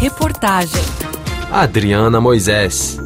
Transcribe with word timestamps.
Reportagem 0.00 0.80
Adriana 1.50 2.20
Moisés. 2.20 3.00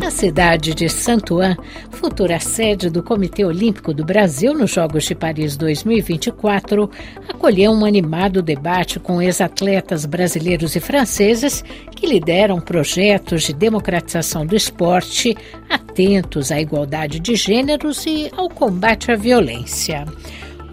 A 0.00 0.12
cidade 0.12 0.72
de 0.72 0.88
Santuan, 0.88 1.56
futura 1.90 2.38
sede 2.38 2.88
do 2.88 3.02
Comitê 3.02 3.44
Olímpico 3.44 3.92
do 3.92 4.04
Brasil 4.04 4.54
nos 4.54 4.70
Jogos 4.70 5.02
de 5.06 5.14
Paris 5.16 5.56
2024, 5.56 6.88
acolheu 7.28 7.72
um 7.72 7.84
animado 7.84 8.42
debate 8.42 9.00
com 9.00 9.20
ex-atletas 9.20 10.06
brasileiros 10.06 10.76
e 10.76 10.80
franceses 10.80 11.64
que 11.90 12.06
lideram 12.06 12.60
projetos 12.60 13.42
de 13.42 13.52
democratização 13.52 14.46
do 14.46 14.54
esporte, 14.54 15.36
atentos 15.68 16.52
à 16.52 16.60
igualdade 16.60 17.18
de 17.18 17.34
gêneros 17.34 18.06
e 18.06 18.30
ao 18.36 18.48
combate 18.48 19.10
à 19.10 19.16
violência. 19.16 20.04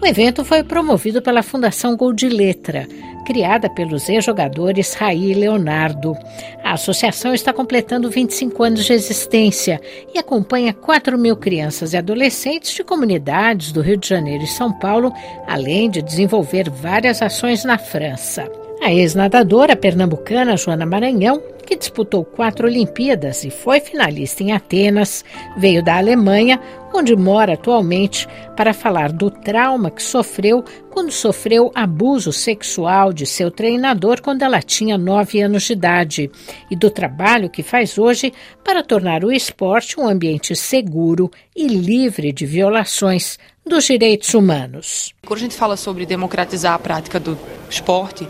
O 0.00 0.06
evento 0.06 0.44
foi 0.44 0.62
promovido 0.62 1.20
pela 1.20 1.42
Fundação 1.42 1.96
Gol 1.96 2.12
de 2.12 2.28
Letra, 2.28 2.88
criada 3.24 3.68
pelos 3.68 4.08
ex-jogadores 4.08 4.94
Raí 4.94 5.30
e 5.30 5.34
Leonardo. 5.34 6.16
A 6.62 6.72
associação 6.72 7.34
está 7.34 7.52
completando 7.52 8.10
25 8.10 8.62
anos 8.62 8.84
de 8.84 8.92
existência 8.92 9.80
e 10.14 10.18
acompanha 10.18 10.72
4 10.72 11.18
mil 11.18 11.36
crianças 11.36 11.92
e 11.92 11.96
adolescentes 11.96 12.72
de 12.72 12.84
comunidades 12.84 13.72
do 13.72 13.80
Rio 13.80 13.96
de 13.96 14.08
Janeiro 14.08 14.44
e 14.44 14.48
São 14.48 14.72
Paulo, 14.72 15.12
além 15.46 15.90
de 15.90 16.02
desenvolver 16.02 16.68
várias 16.70 17.22
ações 17.22 17.64
na 17.64 17.78
França. 17.78 18.61
A 18.82 18.92
ex-nadadora 18.92 19.76
pernambucana 19.76 20.56
Joana 20.56 20.84
Maranhão 20.84 21.40
que 21.72 21.76
disputou 21.76 22.24
quatro 22.24 22.66
Olimpíadas 22.66 23.44
e 23.44 23.50
foi 23.50 23.80
finalista 23.80 24.42
em 24.42 24.52
Atenas, 24.52 25.24
veio 25.56 25.82
da 25.82 25.96
Alemanha, 25.96 26.60
onde 26.92 27.16
mora 27.16 27.54
atualmente, 27.54 28.28
para 28.56 28.74
falar 28.74 29.10
do 29.10 29.30
trauma 29.30 29.90
que 29.90 30.02
sofreu 30.02 30.62
quando 30.90 31.10
sofreu 31.10 31.70
abuso 31.74 32.32
sexual 32.32 33.12
de 33.12 33.24
seu 33.24 33.50
treinador 33.50 34.20
quando 34.20 34.42
ela 34.42 34.60
tinha 34.60 34.98
nove 34.98 35.40
anos 35.40 35.62
de 35.62 35.72
idade 35.72 36.30
e 36.70 36.76
do 36.76 36.90
trabalho 36.90 37.48
que 37.48 37.62
faz 37.62 37.96
hoje 37.96 38.32
para 38.62 38.82
tornar 38.82 39.24
o 39.24 39.32
esporte 39.32 39.98
um 39.98 40.06
ambiente 40.06 40.54
seguro 40.54 41.30
e 41.56 41.66
livre 41.66 42.32
de 42.32 42.44
violações 42.44 43.38
dos 43.64 43.84
direitos 43.84 44.34
humanos. 44.34 45.14
Quando 45.24 45.38
a 45.38 45.42
gente 45.42 45.56
fala 45.56 45.76
sobre 45.76 46.04
democratizar 46.04 46.74
a 46.74 46.78
prática 46.78 47.18
do 47.20 47.38
esporte, 47.70 48.28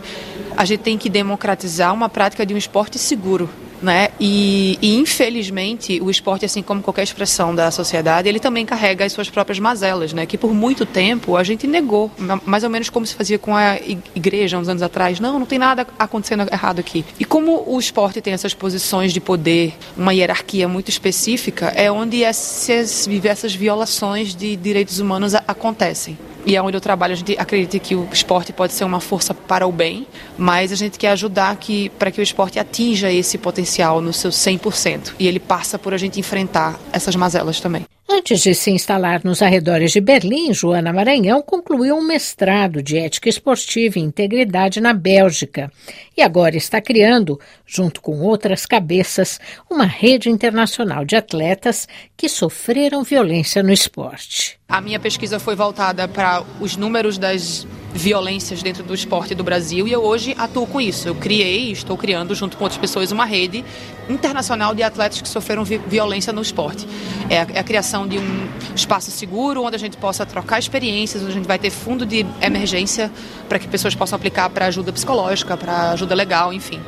a 0.55 0.63
gente 0.65 0.81
tem 0.81 0.97
que 0.97 1.09
democratizar 1.09 1.93
uma 1.93 2.07
prática 2.07 2.45
de 2.45 2.53
um 2.53 2.57
esporte 2.57 2.99
seguro. 2.99 3.49
Né? 3.83 4.11
E, 4.17 4.79
e, 4.81 4.95
infelizmente 4.95 5.99
o 5.99 6.09
esporte, 6.09 6.45
assim 6.45 6.61
como 6.61 6.81
qualquer 6.81 7.03
expressão 7.03 7.53
da 7.53 7.69
sociedade, 7.69 8.29
ele 8.29 8.39
também 8.39 8.65
carrega 8.65 9.03
as 9.03 9.11
suas 9.11 9.29
próprias 9.29 9.59
mazelas, 9.59 10.13
né? 10.13 10.25
Que 10.25 10.37
por 10.37 10.53
muito 10.53 10.85
tempo 10.85 11.35
a 11.35 11.43
gente 11.43 11.67
negou, 11.67 12.09
mais 12.45 12.63
ou 12.63 12.69
menos 12.69 12.89
como 12.89 13.05
se 13.05 13.13
fazia 13.13 13.37
com 13.37 13.53
a 13.53 13.77
igreja 14.15 14.57
uns 14.57 14.69
anos 14.69 14.81
atrás. 14.81 15.19
Não, 15.19 15.37
não 15.37 15.45
tem 15.45 15.59
nada 15.59 15.85
acontecendo 15.99 16.47
errado 16.49 16.79
aqui. 16.79 17.03
E 17.19 17.25
como 17.25 17.61
o 17.67 17.77
esporte 17.77 18.21
tem 18.21 18.31
essas 18.31 18.53
posições 18.53 19.11
de 19.11 19.19
poder, 19.19 19.73
uma 19.97 20.13
hierarquia 20.13 20.65
muito 20.65 20.87
específica, 20.87 21.73
é 21.75 21.91
onde 21.91 22.23
essas, 22.23 23.05
essas 23.25 23.53
violações 23.53 24.33
de 24.33 24.55
direitos 24.55 24.99
humanos 24.99 25.35
acontecem 25.35 26.17
e 26.45 26.55
é 26.55 26.61
onde 26.61 26.75
eu 26.75 26.81
trabalho, 26.81 27.13
a 27.13 27.15
gente 27.15 27.37
acredita 27.37 27.79
que 27.79 27.95
o 27.95 28.07
esporte 28.11 28.51
pode 28.51 28.73
ser 28.73 28.83
uma 28.83 28.99
força 28.99 29.33
para 29.33 29.65
o 29.65 29.71
bem, 29.71 30.07
mas 30.37 30.71
a 30.71 30.75
gente 30.75 30.97
quer 30.97 31.09
ajudar 31.09 31.55
que, 31.55 31.89
para 31.91 32.11
que 32.11 32.19
o 32.19 32.23
esporte 32.23 32.59
atinja 32.59 33.11
esse 33.11 33.37
potencial 33.37 34.01
no 34.01 34.13
seu 34.13 34.31
100%. 34.31 35.13
E 35.19 35.27
ele 35.27 35.39
passa 35.39 35.79
por 35.79 35.93
a 35.93 35.97
gente 35.97 36.19
enfrentar 36.19 36.79
essas 36.91 37.15
mazelas 37.15 37.59
também. 37.59 37.85
Antes 38.23 38.39
de 38.39 38.55
se 38.55 38.71
instalar 38.71 39.21
nos 39.25 39.41
arredores 39.41 39.91
de 39.91 39.99
Berlim, 39.99 40.53
Joana 40.53 40.93
Maranhão 40.93 41.41
concluiu 41.41 41.97
um 41.97 42.01
mestrado 42.01 42.81
de 42.81 42.97
ética 42.97 43.27
esportiva 43.27 43.99
e 43.99 44.01
integridade 44.01 44.79
na 44.79 44.93
Bélgica 44.93 45.69
e 46.15 46.21
agora 46.21 46.55
está 46.55 46.79
criando, 46.79 47.37
junto 47.65 47.99
com 48.01 48.21
outras 48.21 48.65
cabeças, 48.65 49.41
uma 49.69 49.83
rede 49.83 50.29
internacional 50.29 51.03
de 51.03 51.17
atletas 51.17 51.85
que 52.15 52.29
sofreram 52.29 53.03
violência 53.03 53.61
no 53.61 53.73
esporte. 53.73 54.57
A 54.69 54.79
minha 54.79 55.01
pesquisa 55.01 55.37
foi 55.37 55.57
voltada 55.57 56.07
para 56.07 56.45
os 56.61 56.77
números 56.77 57.17
das 57.17 57.67
violências 57.93 58.63
dentro 58.63 58.83
do 58.83 58.93
esporte 58.93 59.35
do 59.35 59.43
Brasil 59.43 59.87
e 59.87 59.91
eu 59.91 60.03
hoje 60.03 60.35
atuo 60.37 60.65
com 60.65 60.81
isso. 60.81 61.07
Eu 61.07 61.15
criei, 61.15 61.71
estou 61.71 61.95
criando 61.95 62.33
junto 62.33 62.57
com 62.57 62.63
outras 62.63 62.79
pessoas 62.79 63.11
uma 63.11 63.25
rede 63.25 63.63
internacional 64.09 64.73
de 64.73 64.83
atletas 64.83 65.21
que 65.21 65.29
sofreram 65.29 65.63
vi 65.63 65.77
violência 65.77 66.33
no 66.33 66.41
esporte. 66.41 66.87
É 67.29 67.39
a, 67.39 67.47
é 67.53 67.59
a, 67.59 67.63
criação 67.63 68.07
de 68.07 68.17
um 68.17 68.49
espaço 68.75 69.11
seguro 69.11 69.63
onde 69.63 69.75
a 69.75 69.79
gente 69.79 69.95
possa 69.95 70.25
trocar 70.25 70.59
experiências, 70.59 71.21
onde 71.21 71.31
a 71.31 71.35
gente 71.35 71.47
vai 71.47 71.59
ter 71.59 71.69
fundo 71.69 72.05
de 72.05 72.25
emergência 72.41 73.11
para 73.47 73.59
que 73.59 73.67
pessoas 73.67 73.95
possam 73.95 74.17
aplicar 74.17 74.49
para 74.49 74.65
ajuda 74.65 74.91
psicológica, 74.91 75.55
para 75.55 75.91
ajuda 75.91 76.15
legal, 76.15 76.51
enfim. 76.51 76.81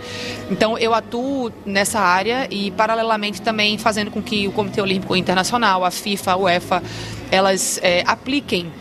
Então 0.49 0.77
eu 0.77 0.93
atuo 0.93 1.51
nessa 1.65 1.99
área 1.99 2.47
e 2.49 2.71
paralelamente 2.71 3.41
também 3.41 3.77
fazendo 3.77 4.09
com 4.09 4.21
que 4.21 4.47
o 4.47 4.51
Comitê 4.51 4.81
Olímpico 4.81 5.15
Internacional, 5.15 5.85
a 5.85 5.91
FIFA, 5.91 6.31
a 6.31 6.37
UEFA, 6.37 6.83
elas 7.31 7.79
é, 7.81 8.03
apliquem 8.05 8.71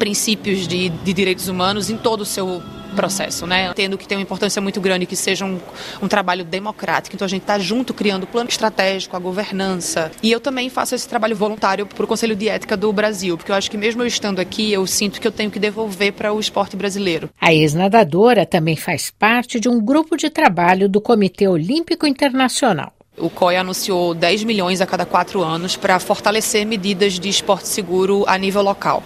princípios 0.00 0.66
de, 0.66 0.88
de 0.88 1.12
direitos 1.12 1.46
humanos 1.46 1.90
em 1.90 1.96
todo 1.96 2.22
o 2.22 2.24
seu 2.24 2.62
processo, 2.96 3.46
né? 3.46 3.72
Tendo 3.74 3.96
que 3.96 4.08
tem 4.08 4.18
uma 4.18 4.22
importância 4.22 4.60
muito 4.60 4.80
grande 4.80 5.06
que 5.06 5.14
seja 5.14 5.44
um, 5.44 5.60
um 6.02 6.08
trabalho 6.08 6.44
democrático. 6.44 7.14
Então 7.14 7.26
a 7.26 7.28
gente 7.28 7.42
está 7.42 7.58
junto 7.58 7.94
criando 7.94 8.24
o 8.24 8.26
plano 8.26 8.48
estratégico, 8.48 9.14
a 9.14 9.20
governança. 9.20 10.10
E 10.22 10.32
eu 10.32 10.40
também 10.40 10.68
faço 10.68 10.94
esse 10.94 11.08
trabalho 11.08 11.36
voluntário 11.36 11.86
para 11.86 12.04
o 12.04 12.08
Conselho 12.08 12.34
de 12.34 12.48
Ética 12.48 12.76
do 12.76 12.92
Brasil, 12.92 13.36
porque 13.36 13.52
eu 13.52 13.56
acho 13.56 13.70
que 13.70 13.76
mesmo 13.76 14.02
eu 14.02 14.06
estando 14.06 14.40
aqui, 14.40 14.72
eu 14.72 14.86
sinto 14.86 15.20
que 15.20 15.28
eu 15.28 15.32
tenho 15.32 15.50
que 15.50 15.58
devolver 15.58 16.12
para 16.12 16.32
o 16.32 16.40
esporte 16.40 16.76
brasileiro. 16.76 17.30
A 17.38 17.52
ex-nadadora 17.52 18.46
também 18.46 18.74
faz 18.74 19.10
parte 19.10 19.60
de 19.60 19.68
um 19.68 19.80
grupo 19.80 20.16
de 20.16 20.30
trabalho 20.30 20.88
do 20.88 21.00
Comitê 21.00 21.46
Olímpico 21.46 22.06
Internacional. 22.06 22.92
O 23.18 23.28
COI 23.28 23.56
anunciou 23.56 24.14
10 24.14 24.44
milhões 24.44 24.80
a 24.80 24.86
cada 24.86 25.04
quatro 25.04 25.42
anos 25.42 25.76
para 25.76 25.98
fortalecer 25.98 26.64
medidas 26.64 27.18
de 27.18 27.28
esporte 27.28 27.66
seguro 27.66 28.24
a 28.26 28.38
nível 28.38 28.62
local. 28.62 29.02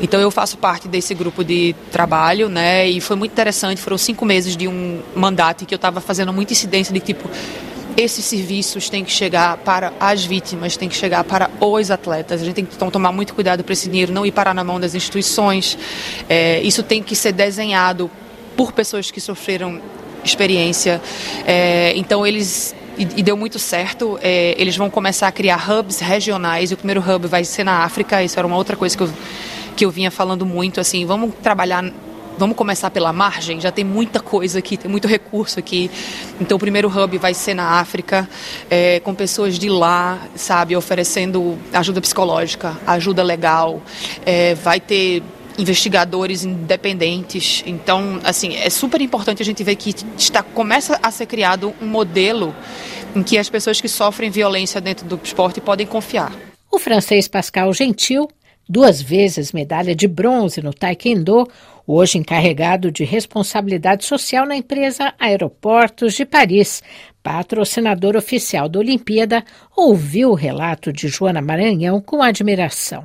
Então 0.00 0.20
eu 0.20 0.30
faço 0.30 0.56
parte 0.56 0.86
desse 0.86 1.12
grupo 1.12 1.42
de 1.42 1.74
trabalho, 1.90 2.48
né? 2.48 2.88
E 2.88 3.00
foi 3.00 3.16
muito 3.16 3.32
interessante. 3.32 3.80
Foram 3.80 3.98
cinco 3.98 4.24
meses 4.24 4.56
de 4.56 4.68
um 4.68 5.02
mandato 5.14 5.66
que 5.66 5.74
eu 5.74 5.76
estava 5.76 6.00
fazendo 6.00 6.32
muita 6.32 6.52
incidência 6.52 6.94
de 6.94 7.00
tipo 7.00 7.28
esses 7.96 8.24
serviços 8.24 8.88
têm 8.88 9.04
que 9.04 9.10
chegar 9.10 9.56
para 9.56 9.92
as 9.98 10.24
vítimas, 10.24 10.76
têm 10.76 10.88
que 10.88 10.94
chegar 10.94 11.24
para 11.24 11.50
os 11.60 11.90
atletas. 11.90 12.40
A 12.40 12.44
gente 12.44 12.54
tem 12.54 12.64
que 12.64 12.76
então, 12.76 12.92
tomar 12.92 13.10
muito 13.10 13.34
cuidado 13.34 13.64
para 13.64 13.72
esse 13.72 13.88
dinheiro 13.88 14.12
não 14.12 14.24
ir 14.24 14.30
parar 14.30 14.54
na 14.54 14.62
mão 14.62 14.78
das 14.78 14.94
instituições. 14.94 15.76
É, 16.28 16.60
isso 16.62 16.84
tem 16.84 17.02
que 17.02 17.16
ser 17.16 17.32
desenhado 17.32 18.08
por 18.56 18.70
pessoas 18.70 19.10
que 19.10 19.20
sofreram 19.20 19.82
experiência. 20.24 21.00
É, 21.46 21.92
então 21.96 22.26
eles 22.26 22.74
e, 22.98 23.22
deu 23.22 23.36
muito 23.36 23.58
certo. 23.58 24.18
É, 24.20 24.54
eles 24.58 24.76
vão 24.76 24.90
começar 24.90 25.28
a 25.28 25.32
criar 25.32 25.70
hubs 25.70 26.00
regionais. 26.00 26.70
E 26.70 26.74
o 26.74 26.76
primeiro 26.76 27.00
hub 27.00 27.26
vai 27.26 27.44
ser 27.44 27.64
na 27.64 27.84
África. 27.84 28.22
Isso 28.22 28.38
era 28.38 28.46
uma 28.46 28.56
outra 28.56 28.76
coisa 28.76 28.96
que 28.96 29.02
eu, 29.02 29.10
que 29.76 29.84
eu 29.84 29.90
vinha 29.90 30.10
falando 30.10 30.44
muito. 30.44 30.80
Assim, 30.80 31.06
vamos 31.06 31.32
trabalhar 31.42 31.84
vamos 32.38 32.56
começar 32.56 32.88
pela 32.90 33.12
margem, 33.12 33.60
já 33.60 33.72
tem 33.72 33.84
muita 33.84 34.20
coisa 34.20 34.60
aqui, 34.60 34.76
tem 34.76 34.88
muito 34.88 35.08
recurso 35.08 35.58
aqui. 35.58 35.90
Então 36.40 36.56
o 36.56 36.60
primeiro 36.60 36.88
hub 36.88 37.18
vai 37.18 37.34
ser 37.34 37.52
na 37.52 37.80
África, 37.80 38.28
é, 38.70 39.00
com 39.00 39.12
pessoas 39.12 39.58
de 39.58 39.68
lá, 39.68 40.20
sabe, 40.36 40.76
oferecendo 40.76 41.58
ajuda 41.72 42.00
psicológica, 42.00 42.76
ajuda 42.86 43.24
legal. 43.24 43.82
É, 44.24 44.54
vai 44.54 44.78
ter 44.78 45.20
investigadores 45.58 46.44
independentes. 46.44 47.62
Então, 47.66 48.20
assim, 48.22 48.54
é 48.56 48.70
super 48.70 49.00
importante 49.00 49.42
a 49.42 49.44
gente 49.44 49.64
ver 49.64 49.74
que 49.74 49.94
está, 50.16 50.42
começa 50.42 50.98
a 51.02 51.10
ser 51.10 51.26
criado 51.26 51.74
um 51.82 51.86
modelo 51.86 52.54
em 53.14 53.22
que 53.22 53.36
as 53.36 53.50
pessoas 53.50 53.80
que 53.80 53.88
sofrem 53.88 54.30
violência 54.30 54.80
dentro 54.80 55.06
do 55.06 55.20
esporte 55.22 55.60
podem 55.60 55.86
confiar. 55.86 56.32
O 56.70 56.78
francês 56.78 57.26
Pascal 57.26 57.72
Gentil, 57.72 58.28
duas 58.68 59.02
vezes 59.02 59.52
medalha 59.52 59.94
de 59.94 60.06
bronze 60.06 60.62
no 60.62 60.72
Taekwondo, 60.72 61.48
hoje 61.86 62.18
encarregado 62.18 62.92
de 62.92 63.02
responsabilidade 63.04 64.04
social 64.04 64.46
na 64.46 64.54
empresa 64.54 65.14
Aeroportos 65.18 66.14
de 66.14 66.24
Paris, 66.24 66.82
patrocinador 67.22 68.16
oficial 68.16 68.68
da 68.68 68.78
Olimpíada, 68.78 69.42
ouviu 69.74 70.30
o 70.30 70.34
relato 70.34 70.92
de 70.92 71.08
Joana 71.08 71.40
Maranhão 71.40 72.00
com 72.00 72.22
admiração. 72.22 73.02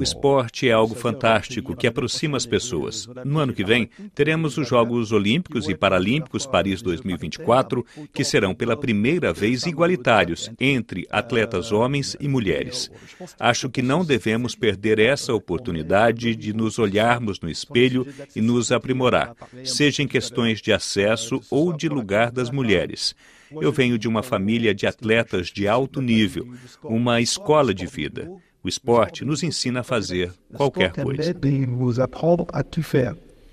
O 0.00 0.02
esporte 0.02 0.68
é 0.68 0.72
algo 0.72 0.96
fantástico 0.96 1.76
que 1.76 1.86
aproxima 1.86 2.36
as 2.36 2.44
pessoas. 2.44 3.08
No 3.24 3.38
ano 3.38 3.52
que 3.52 3.64
vem, 3.64 3.88
teremos 4.16 4.58
os 4.58 4.66
Jogos 4.66 5.12
Olímpicos 5.12 5.68
e 5.68 5.76
Paralímpicos 5.76 6.44
Paris 6.44 6.82
2024, 6.82 7.86
que 8.12 8.24
serão 8.24 8.52
pela 8.52 8.76
primeira 8.76 9.32
vez 9.32 9.64
igualitários 9.64 10.50
entre 10.58 11.06
atletas 11.08 11.70
homens 11.70 12.16
e 12.18 12.26
mulheres. 12.26 12.90
Acho 13.38 13.70
que 13.70 13.80
não 13.80 14.04
devemos 14.04 14.56
perder 14.56 14.98
essa 14.98 15.32
oportunidade 15.32 16.34
de 16.34 16.52
nos 16.52 16.80
olharmos 16.80 17.38
no 17.38 17.48
espelho 17.48 18.04
e 18.34 18.40
nos 18.40 18.72
aprimorar, 18.72 19.36
seja 19.62 20.02
em 20.02 20.08
questões 20.08 20.60
de 20.60 20.72
acesso 20.72 21.40
ou 21.48 21.72
de 21.72 21.88
lugar 21.88 22.32
das 22.32 22.50
mulheres. 22.50 23.14
Eu 23.50 23.72
venho 23.72 23.98
de 23.98 24.06
uma 24.06 24.22
família 24.22 24.74
de 24.74 24.86
atletas 24.86 25.48
de 25.48 25.66
alto 25.66 26.02
nível, 26.02 26.46
uma 26.88 27.20
escola 27.20 27.74
de 27.74 27.86
vida. 27.86 28.30
O 28.62 28.68
esporte 28.68 29.24
nos 29.24 29.42
ensina 29.42 29.80
a 29.80 29.84
fazer 29.84 30.32
qualquer 30.54 30.92
coisa. 30.92 31.34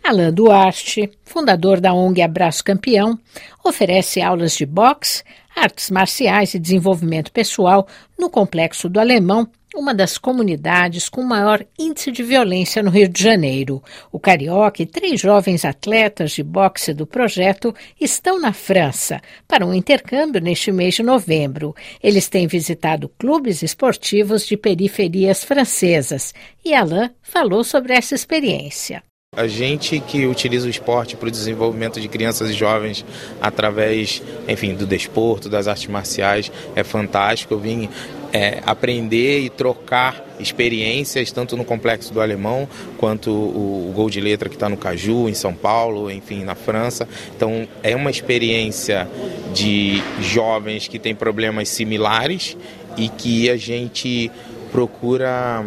Alain 0.03 0.31
Duarte, 0.31 1.09
fundador 1.23 1.79
da 1.79 1.93
ONG 1.93 2.21
Abraço 2.21 2.63
Campeão, 2.63 3.19
oferece 3.63 4.21
aulas 4.21 4.55
de 4.55 4.65
boxe, 4.65 5.23
artes 5.55 5.89
marciais 5.89 6.53
e 6.53 6.59
desenvolvimento 6.59 7.31
pessoal 7.31 7.87
no 8.17 8.29
Complexo 8.29 8.87
do 8.87 8.99
Alemão, 8.99 9.47
uma 9.75 9.93
das 9.93 10.17
comunidades 10.17 11.09
com 11.09 11.21
maior 11.21 11.65
índice 11.77 12.11
de 12.11 12.23
violência 12.23 12.81
no 12.81 12.89
Rio 12.89 13.09
de 13.09 13.21
Janeiro. 13.21 13.83
O 14.11 14.19
Carioca 14.19 14.81
e 14.81 14.85
três 14.85 15.19
jovens 15.19 15.65
atletas 15.65 16.31
de 16.31 16.41
boxe 16.43 16.93
do 16.93 17.05
projeto 17.05 17.75
estão 17.99 18.39
na 18.39 18.53
França 18.53 19.21
para 19.47 19.65
um 19.65 19.73
intercâmbio 19.73 20.41
neste 20.41 20.71
mês 20.71 20.95
de 20.95 21.03
novembro. 21.03 21.75
Eles 22.01 22.29
têm 22.29 22.47
visitado 22.47 23.09
clubes 23.19 23.61
esportivos 23.61 24.45
de 24.45 24.55
periferias 24.55 25.43
francesas 25.43 26.33
e 26.63 26.73
Alain 26.73 27.09
falou 27.21 27.63
sobre 27.63 27.93
essa 27.93 28.15
experiência. 28.15 29.03
A 29.35 29.47
gente 29.47 29.99
que 29.99 30.25
utiliza 30.25 30.65
o 30.65 30.69
esporte 30.69 31.17
para 31.17 31.27
o 31.27 31.31
desenvolvimento 31.31 31.99
de 31.99 32.07
crianças 32.07 32.49
e 32.49 32.53
jovens 32.53 33.05
através, 33.41 34.23
enfim, 34.47 34.73
do 34.73 34.85
desporto, 34.85 35.49
das 35.49 35.67
artes 35.67 35.87
marciais, 35.87 36.49
é 36.73 36.85
fantástico. 36.85 37.53
Eu 37.53 37.59
vim 37.59 37.89
é, 38.35 38.61
aprender 38.65 39.39
e 39.39 39.49
trocar 39.49 40.21
experiências, 40.41 41.31
tanto 41.31 41.55
no 41.55 41.63
Complexo 41.63 42.13
do 42.13 42.19
Alemão, 42.19 42.67
quanto 42.97 43.31
o, 43.31 43.89
o 43.89 43.93
Gol 43.95 44.09
de 44.09 44.19
Letra 44.19 44.49
que 44.49 44.57
está 44.57 44.67
no 44.67 44.75
Caju, 44.75 45.29
em 45.29 45.33
São 45.33 45.53
Paulo, 45.53 46.11
enfim, 46.11 46.43
na 46.43 46.53
França. 46.53 47.07
Então, 47.33 47.65
é 47.81 47.95
uma 47.95 48.11
experiência 48.11 49.07
de 49.53 50.03
jovens 50.19 50.85
que 50.85 50.99
têm 50.99 51.15
problemas 51.15 51.69
similares 51.69 52.57
e 52.97 53.07
que 53.07 53.49
a 53.49 53.55
gente 53.55 54.29
procura 54.69 55.65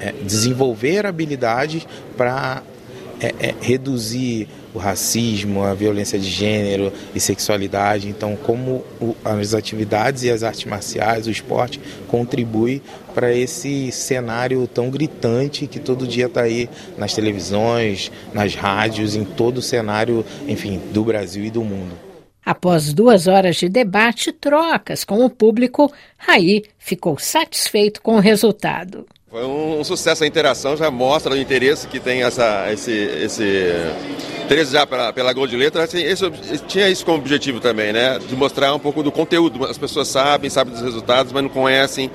é, 0.00 0.12
desenvolver 0.22 1.04
habilidades 1.04 1.86
para 2.16 2.62
é, 3.20 3.34
é, 3.38 3.54
reduzir 3.60 4.48
o 4.74 4.78
racismo, 4.78 5.62
a 5.62 5.72
violência 5.72 6.18
de 6.18 6.28
gênero 6.28 6.92
e 7.14 7.20
sexualidade. 7.20 8.08
Então, 8.08 8.36
como 8.36 8.84
as 9.24 9.54
atividades 9.54 10.22
e 10.22 10.30
as 10.30 10.42
artes 10.42 10.66
marciais, 10.66 11.26
o 11.26 11.30
esporte, 11.30 11.80
contribui 12.08 12.82
para 13.14 13.32
esse 13.32 13.90
cenário 13.90 14.66
tão 14.66 14.90
gritante 14.90 15.66
que 15.66 15.80
todo 15.80 16.06
dia 16.06 16.26
está 16.26 16.42
aí 16.42 16.68
nas 16.98 17.14
televisões, 17.14 18.12
nas 18.34 18.54
rádios, 18.54 19.16
em 19.16 19.24
todo 19.24 19.58
o 19.58 19.62
cenário, 19.62 20.24
enfim, 20.46 20.80
do 20.92 21.02
Brasil 21.02 21.44
e 21.44 21.50
do 21.50 21.64
mundo. 21.64 22.06
Após 22.44 22.92
duas 22.92 23.26
horas 23.26 23.56
de 23.56 23.68
debate 23.68 24.30
e 24.30 24.32
trocas 24.32 25.02
com 25.02 25.24
o 25.24 25.30
público, 25.30 25.92
Raí 26.16 26.62
ficou 26.78 27.18
satisfeito 27.18 28.00
com 28.00 28.16
o 28.16 28.20
resultado. 28.20 29.04
Foi 29.36 29.44
um, 29.44 29.84
sucesso 29.84 30.24
a 30.24 30.26
interação, 30.26 30.78
já 30.78 30.90
mostra 30.90 31.34
o 31.34 31.36
interesse 31.36 31.86
que 31.86 32.00
tem 32.00 32.22
essa, 32.22 32.72
esse, 32.72 32.90
esse 32.90 33.70
interesse 34.42 34.72
já 34.72 34.86
pela, 34.86 35.12
pela 35.12 35.30
Gol 35.34 35.46
de 35.46 35.54
Letra. 35.58 35.84
Assim, 35.84 36.02
esse, 36.02 36.26
tinha 36.66 36.88
isso 36.88 37.04
como 37.04 37.18
objetivo 37.18 37.60
também, 37.60 37.92
né? 37.92 38.18
De 38.18 38.34
mostrar 38.34 38.74
um 38.74 38.78
pouco 38.78 39.02
do 39.02 39.12
conteúdo. 39.12 39.66
As 39.66 39.76
pessoas 39.76 40.08
sabem, 40.08 40.48
sabem 40.48 40.72
dos 40.72 40.80
resultados, 40.80 41.34
mas 41.34 41.42
não 41.42 41.50
conhecem 41.50 42.10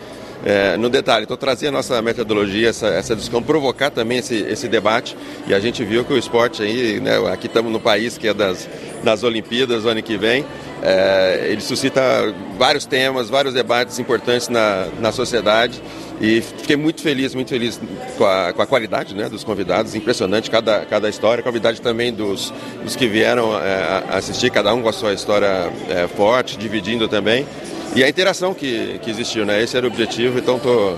é, 0.45 0.77
no 0.77 0.89
detalhe. 0.89 1.25
Então, 1.25 1.37
trazer 1.37 1.67
a 1.67 1.71
nossa 1.71 2.01
metodologia, 2.01 2.69
essa, 2.69 2.87
essa 2.87 3.15
discussão, 3.15 3.41
provocar 3.43 3.89
também 3.89 4.19
esse, 4.19 4.35
esse 4.35 4.67
debate. 4.67 5.15
E 5.47 5.53
a 5.53 5.59
gente 5.59 5.83
viu 5.83 6.03
que 6.03 6.13
o 6.13 6.17
esporte 6.17 6.61
aí, 6.61 6.99
né, 6.99 7.17
aqui 7.31 7.47
estamos 7.47 7.71
no 7.71 7.79
país 7.79 8.17
que 8.17 8.27
é 8.27 8.33
das, 8.33 8.67
das 9.03 9.23
Olimpíadas, 9.23 9.85
ano 9.85 10.01
que 10.01 10.17
vem, 10.17 10.45
é, 10.81 11.47
ele 11.49 11.61
suscita 11.61 12.01
vários 12.57 12.85
temas, 12.85 13.29
vários 13.29 13.53
debates 13.53 13.99
importantes 13.99 14.49
na, 14.49 14.87
na 14.99 15.11
sociedade. 15.11 15.81
E 16.19 16.41
fiquei 16.41 16.75
muito 16.75 17.01
feliz, 17.01 17.33
muito 17.33 17.49
feliz 17.49 17.79
com 18.17 18.25
a, 18.25 18.53
com 18.53 18.61
a 18.61 18.67
qualidade 18.67 19.15
né, 19.15 19.27
dos 19.27 19.43
convidados, 19.43 19.95
impressionante 19.95 20.51
cada, 20.51 20.85
cada 20.85 21.09
história, 21.09 21.41
a 21.41 21.43
qualidade 21.43 21.81
também 21.81 22.13
dos, 22.13 22.53
dos 22.83 22.95
que 22.95 23.07
vieram 23.07 23.57
é, 23.59 24.03
assistir, 24.09 24.51
cada 24.51 24.73
um 24.73 24.81
com 24.83 24.89
a 24.89 24.93
sua 24.93 25.13
história 25.13 25.71
é, 25.89 26.07
forte, 26.07 26.57
dividindo 26.57 27.07
também. 27.07 27.45
E 27.93 28.03
a 28.03 28.09
interação 28.09 28.53
que, 28.53 28.99
que 28.99 29.09
existiu, 29.09 29.45
né? 29.45 29.61
Esse 29.61 29.75
era 29.75 29.85
o 29.85 29.89
objetivo, 29.89 30.39
então 30.39 30.57
tô, 30.57 30.95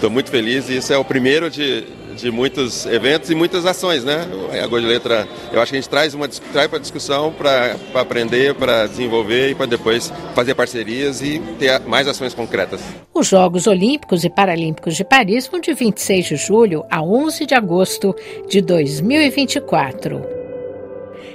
tô 0.00 0.08
muito 0.08 0.30
feliz 0.30 0.68
e 0.70 0.76
esse 0.76 0.92
é 0.92 0.96
o 0.96 1.04
primeiro 1.04 1.50
de, 1.50 1.84
de 2.16 2.30
muitos 2.30 2.86
eventos 2.86 3.30
e 3.30 3.34
muitas 3.34 3.66
ações, 3.66 4.02
né? 4.02 4.26
A 4.62 4.66
Gol 4.66 4.80
de 4.80 4.86
Letra, 4.86 5.28
eu 5.52 5.60
acho 5.60 5.70
que 5.70 5.76
a 5.76 5.80
gente 5.80 5.90
traz 5.90 6.14
uma 6.14 6.26
traz 6.26 6.68
para 6.68 6.78
discussão, 6.78 7.30
para 7.32 7.76
aprender, 7.94 8.54
para 8.54 8.86
desenvolver 8.86 9.50
e 9.50 9.54
para 9.54 9.66
depois 9.66 10.10
fazer 10.34 10.54
parcerias 10.54 11.20
e 11.20 11.38
ter 11.58 11.78
mais 11.80 12.08
ações 12.08 12.32
concretas. 12.32 12.80
Os 13.12 13.26
Jogos 13.26 13.66
Olímpicos 13.66 14.24
e 14.24 14.30
Paralímpicos 14.30 14.96
de 14.96 15.04
Paris 15.04 15.46
vão 15.46 15.60
de 15.60 15.74
26 15.74 16.24
de 16.24 16.36
julho 16.36 16.82
a 16.90 17.02
11 17.02 17.44
de 17.44 17.54
agosto 17.54 18.16
de 18.48 18.62
2024. 18.62 20.22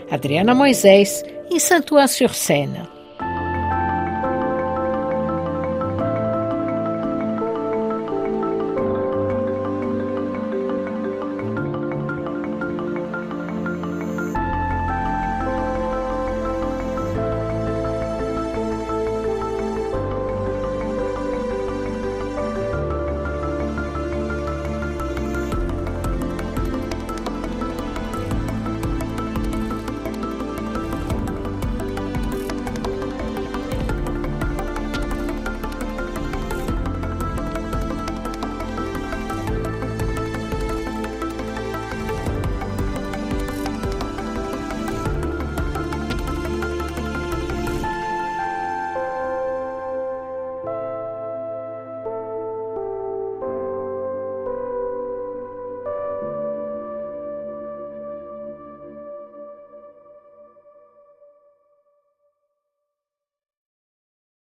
Adriana 0.09 0.55
Moisés, 0.55 1.23
em 1.51 1.59
Santuan-sur-Seine. 1.59 2.96